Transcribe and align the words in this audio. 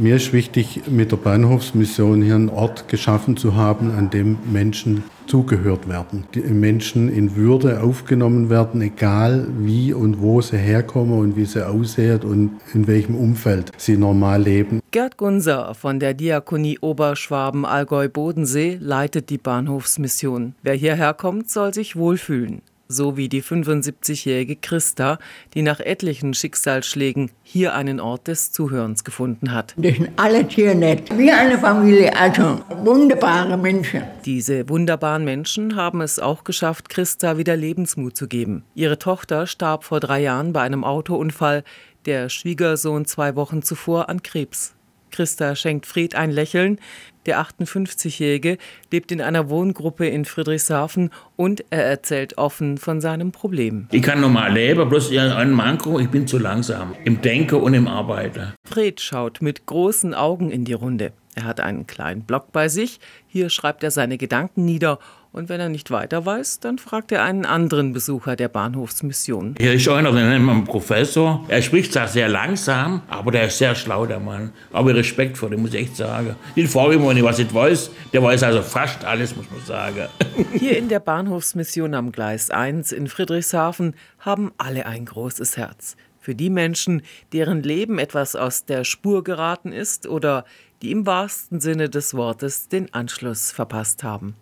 Mir 0.00 0.14
ist 0.14 0.32
wichtig, 0.32 0.82
mit 0.88 1.10
der 1.10 1.16
Bahnhofsmission 1.16 2.22
hier 2.22 2.36
einen 2.36 2.50
Ort 2.50 2.86
geschaffen 2.86 3.36
zu 3.36 3.56
haben, 3.56 3.90
an 3.90 4.10
dem 4.10 4.38
Menschen 4.48 5.02
zugehört 5.26 5.88
werden. 5.88 6.24
Die 6.34 6.40
Menschen 6.40 7.12
in 7.12 7.34
Würde 7.34 7.82
aufgenommen 7.82 8.48
werden, 8.48 8.80
egal 8.80 9.48
wie 9.58 9.92
und 9.92 10.20
wo 10.20 10.40
sie 10.40 10.56
herkommen 10.56 11.18
und 11.18 11.36
wie 11.36 11.46
sie 11.46 11.66
aussehen 11.66 12.20
und 12.20 12.60
in 12.74 12.86
welchem 12.86 13.16
Umfeld 13.16 13.72
sie 13.76 13.96
normal 13.96 14.42
leben. 14.42 14.80
Gerd 14.92 15.16
Gunser 15.16 15.74
von 15.74 15.98
der 15.98 16.14
Diakonie 16.14 16.78
Oberschwaben 16.78 17.64
Allgäu 17.64 18.08
Bodensee 18.08 18.78
leitet 18.80 19.30
die 19.30 19.38
Bahnhofsmission. 19.38 20.54
Wer 20.62 20.74
hierher 20.74 21.12
kommt, 21.12 21.50
soll 21.50 21.74
sich 21.74 21.96
wohlfühlen 21.96 22.62
so 22.88 23.16
wie 23.16 23.28
die 23.28 23.42
75-jährige 23.42 24.56
Christa, 24.56 25.18
die 25.54 25.62
nach 25.62 25.78
etlichen 25.78 26.34
Schicksalsschlägen 26.34 27.30
hier 27.42 27.74
einen 27.74 28.00
Ort 28.00 28.28
des 28.28 28.50
Zuhörens 28.50 29.04
gefunden 29.04 29.52
hat. 29.52 29.74
Das 29.76 29.94
sind 29.94 30.10
alle 30.16 30.46
hier 30.48 30.74
nett, 30.74 31.16
wie 31.16 31.30
eine 31.30 31.58
Familie, 31.58 32.16
also 32.16 32.60
wunderbare 32.82 33.56
Menschen. 33.58 34.02
Diese 34.24 34.68
wunderbaren 34.68 35.24
Menschen 35.24 35.76
haben 35.76 36.00
es 36.00 36.18
auch 36.18 36.44
geschafft, 36.44 36.88
Christa 36.88 37.36
wieder 37.36 37.56
Lebensmut 37.56 38.16
zu 38.16 38.26
geben. 38.26 38.64
Ihre 38.74 38.98
Tochter 38.98 39.46
starb 39.46 39.84
vor 39.84 40.00
drei 40.00 40.20
Jahren 40.22 40.52
bei 40.52 40.62
einem 40.62 40.84
Autounfall, 40.84 41.64
der 42.06 42.30
Schwiegersohn 42.30 43.04
zwei 43.04 43.36
Wochen 43.36 43.62
zuvor 43.62 44.08
an 44.08 44.22
Krebs. 44.22 44.74
Christa 45.10 45.56
schenkt 45.56 45.86
Fred 45.86 46.14
ein 46.14 46.30
Lächeln. 46.30 46.78
Der 47.26 47.40
58-Jährige 47.40 48.56
lebt 48.90 49.12
in 49.12 49.20
einer 49.20 49.50
Wohngruppe 49.50 50.06
in 50.06 50.24
Friedrichshafen 50.24 51.10
und 51.36 51.64
er 51.70 51.84
erzählt 51.84 52.38
offen 52.38 52.78
von 52.78 53.00
seinem 53.00 53.32
Problem. 53.32 53.86
Ich 53.92 54.02
kann 54.02 54.20
normal 54.20 54.52
leben, 54.52 54.88
bloß 54.88 55.14
ein 55.16 55.50
Manko, 55.50 55.98
ich 56.00 56.08
bin 56.08 56.26
zu 56.26 56.38
langsam 56.38 56.94
im 57.04 57.20
Denken 57.20 57.56
und 57.56 57.74
im 57.74 57.86
Arbeiten. 57.86 58.54
Fred 58.64 59.00
schaut 59.00 59.42
mit 59.42 59.66
großen 59.66 60.14
Augen 60.14 60.50
in 60.50 60.64
die 60.64 60.72
Runde. 60.72 61.12
Er 61.34 61.44
hat 61.44 61.60
einen 61.60 61.86
kleinen 61.86 62.22
Block 62.22 62.50
bei 62.50 62.68
sich. 62.68 62.98
Hier 63.28 63.48
schreibt 63.48 63.84
er 63.84 63.90
seine 63.92 64.18
Gedanken 64.18 64.64
nieder 64.64 64.98
und 65.32 65.48
wenn 65.48 65.60
er 65.60 65.68
nicht 65.68 65.90
weiter 65.90 66.24
weiß, 66.24 66.60
dann 66.60 66.78
fragt 66.78 67.12
er 67.12 67.22
einen 67.22 67.44
anderen 67.44 67.92
Besucher 67.92 68.34
der 68.34 68.48
Bahnhofsmission. 68.48 69.56
Hier 69.58 69.74
ist 69.74 69.88
einer, 69.88 70.12
den 70.12 70.28
nennt 70.28 70.44
man 70.44 70.64
Professor. 70.64 71.44
Er 71.48 71.62
spricht 71.62 71.92
zwar 71.92 72.08
sehr 72.08 72.28
langsam, 72.28 73.02
aber 73.08 73.30
der 73.30 73.46
ist 73.46 73.58
sehr 73.58 73.74
schlau, 73.74 74.06
der 74.06 74.20
Mann. 74.20 74.52
Aber 74.72 74.94
Respekt 74.94 75.36
vor 75.36 75.50
dem, 75.50 75.62
muss 75.62 75.74
ich 75.74 75.80
echt 75.80 75.96
sagen. 75.96 76.34
Ich 76.54 76.68
frage 76.68 76.94
immer, 76.94 77.08
wenn 77.08 77.16
ich 77.18 77.22
was 77.22 77.38
nicht 77.38 77.54
weiß. 77.54 77.90
Der 78.12 78.22
weiß 78.22 78.42
also 78.42 78.62
fast 78.62 79.04
alles, 79.04 79.36
muss 79.36 79.50
man 79.50 79.60
sagen. 79.64 80.08
Hier 80.54 80.78
in 80.78 80.88
der 80.88 81.00
Bahnhofsmission 81.00 81.94
am 81.94 82.10
Gleis 82.10 82.50
1 82.50 82.92
in 82.92 83.06
Friedrichshafen 83.06 83.94
haben 84.18 84.52
alle 84.56 84.86
ein 84.86 85.04
großes 85.04 85.56
Herz. 85.56 85.96
Für 86.20 86.34
die 86.34 86.50
Menschen, 86.50 87.02
deren 87.32 87.62
Leben 87.62 87.98
etwas 87.98 88.34
aus 88.34 88.64
der 88.64 88.84
Spur 88.84 89.24
geraten 89.24 89.72
ist 89.72 90.06
oder 90.06 90.44
die 90.82 90.90
im 90.90 91.06
wahrsten 91.06 91.60
Sinne 91.60 91.88
des 91.88 92.14
Wortes 92.14 92.68
den 92.68 92.92
Anschluss 92.94 93.50
verpasst 93.50 94.04
haben. 94.04 94.34